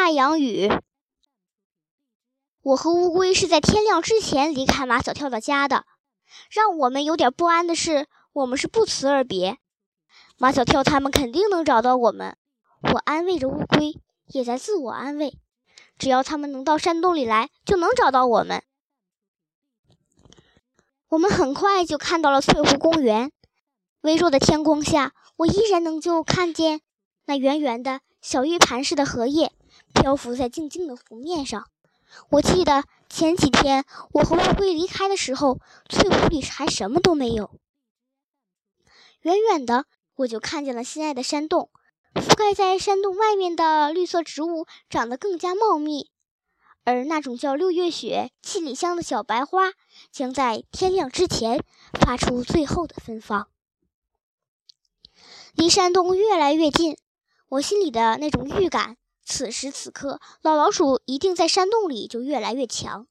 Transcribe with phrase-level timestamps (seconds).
[0.00, 0.70] 太阳雨。
[2.62, 5.86] 我和乌龟是在天亮之前离开马小跳的家的。
[6.50, 9.58] 让我们有点不安的是，我们是不辞而别。
[10.36, 12.36] 马小跳他们肯定能找到我们。
[12.80, 15.36] 我安慰着乌龟，也在自我安慰：
[15.98, 18.62] 只要他们能到山洞里来，就能找到我们。
[21.08, 23.32] 我们很快就看到了翠湖公园。
[24.02, 26.82] 微弱的天光下，我依然能就看见
[27.24, 29.50] 那圆圆的小玉盘似的荷叶
[30.08, 31.68] 漂浮在静静的湖面上。
[32.30, 37.50] 我记得前几天我和乌龟离开的时候，翠湖里还什么都没有。
[39.20, 39.84] 远远的，
[40.14, 41.68] 我就看见了心爱的山洞，
[42.14, 46.10] 覆盖在山洞外面的绿色植物长得更加茂密，
[46.84, 49.72] 而那种叫六月雪、七里香的小白花，
[50.10, 51.62] 将在天亮之前
[52.00, 53.48] 发出最后的芬芳。
[55.52, 56.96] 离山洞越来越近，
[57.50, 58.96] 我心里的那种预感，
[59.28, 63.06] 此时此刻老老鼠一定在山洞里就越来越强。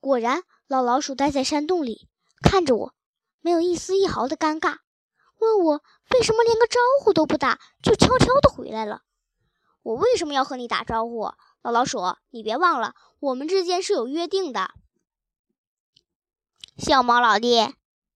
[0.00, 2.08] 果然，老老鼠待在山洞里，
[2.42, 2.94] 看着我，
[3.40, 4.78] 没有一丝一毫的尴尬，
[5.36, 9.02] 问我为什么连个招呼都不打就悄悄的回来了。
[9.82, 11.30] 我为什么要和你打招呼？
[11.60, 11.98] 老老鼠，
[12.30, 14.70] 你别忘了，我们之间是有约定的。
[16.78, 17.50] 小猫老弟。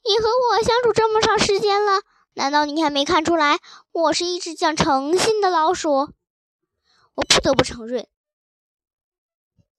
[0.07, 2.03] 你和我相处这么长时间了，
[2.35, 3.59] 难道你还没看出来
[3.93, 6.13] 我是一只讲诚信的老鼠？
[7.15, 8.09] 我不得不承认，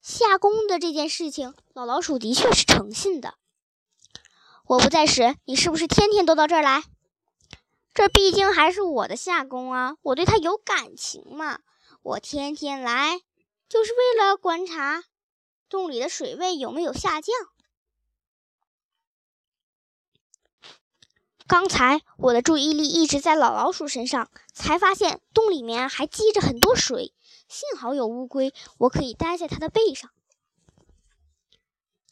[0.01, 3.35] 下工的这件事情，老老鼠的确是诚信的。
[4.67, 6.83] 我不在时，你是不是天天都到这儿来？
[7.93, 11.59] 这毕竟还是我的下工啊，我对它有感情嘛。
[12.01, 13.19] 我天天来，
[13.67, 15.03] 就是为了观察
[15.67, 17.35] 洞里的水位有没有下降。
[21.47, 27.13] 刚才我的注意力一直在老老鼠身上，才发现洞里面还积着很多水。
[27.47, 30.09] 幸好有乌龟，我可以待在它的背上。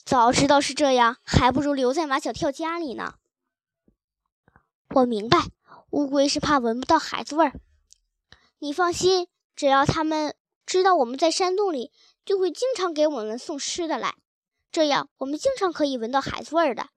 [0.06, 3.16] 早知道是这样，还不如留在马小跳家里呢。
[4.90, 5.48] 我明白，
[5.90, 7.54] 乌龟是怕闻不到孩子味儿。
[8.60, 10.36] 你放心，只要他们
[10.68, 11.92] 知道我们在山洞里，
[12.24, 14.14] 就会经常给我们送吃的来，
[14.72, 16.90] 这样我们经常可以闻到孩子味儿的。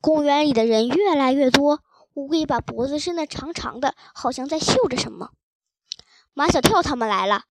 [0.00, 1.82] 公园里的人越来越多，
[2.14, 5.32] 乌龟把脖子伸得长长的，好像在嗅着什么。
[6.32, 7.46] 马小跳他们来了，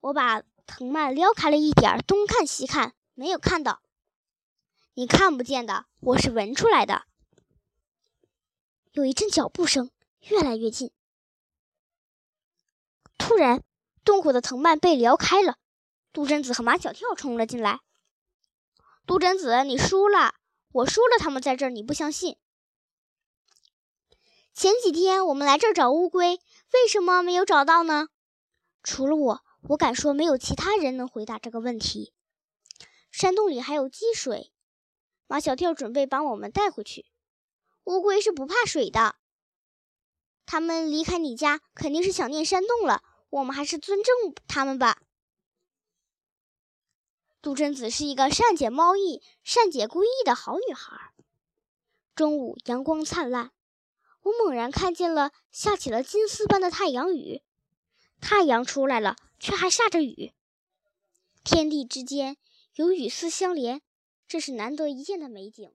[0.00, 3.82] 我把藤蔓撩开了一点，东看西看，没有看到。
[4.94, 7.02] 你看不见的，我是闻出来的。
[8.92, 9.90] 有一阵脚步声，
[10.28, 10.92] 越来越近。
[13.16, 13.62] 突然，
[14.04, 15.56] 洞口的藤蔓被撩开了，
[16.12, 17.80] 杜真子和马小跳冲了进来。
[19.08, 20.34] 杜真子，你输了！
[20.70, 22.36] 我输了，他们在这儿，你不相信？
[24.52, 26.38] 前几天我们来这儿找乌龟，
[26.74, 28.08] 为什么没有找到呢？
[28.82, 32.12] 除了我，我敢说没有其他人能回答这个问题。
[33.10, 34.52] 山洞里还有积水，
[35.26, 37.06] 马小跳准备把我们带回去。
[37.84, 39.16] 乌龟是不怕水的，
[40.44, 43.02] 他们离开你家肯定是想念山洞了。
[43.30, 45.00] 我们还是尊重他们吧。
[47.40, 51.12] 杜真子是一个善解猫意、善解故意的好女孩。
[52.16, 53.52] 中午阳光灿烂，
[54.22, 57.42] 我猛然看见了下起了金丝般的太阳雨。
[58.20, 60.32] 太阳出来了，却还下着雨。
[61.44, 62.36] 天地之间
[62.74, 63.80] 有雨丝相连，
[64.26, 65.72] 这是难得一见的美景。